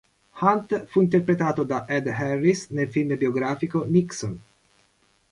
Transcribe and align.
Hunt 0.39 0.87
fu 0.87 1.01
interpretato 1.01 1.61
da 1.63 1.85
Ed 1.87 2.07
Harris 2.07 2.69
nel 2.69 2.89
film 2.89 3.15
biografico 3.15 3.83
"Nixon". 3.87 4.39